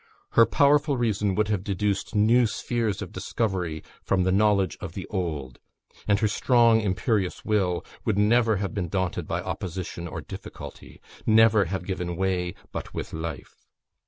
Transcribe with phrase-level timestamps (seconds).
[0.31, 5.05] "Her powerful reason would have deduced new spheres of discovery from the knowledge of the
[5.11, 5.59] old;
[6.07, 11.65] and her strong imperious will would never have been daunted by opposition or difficulty; never
[11.65, 13.67] have given way but with life."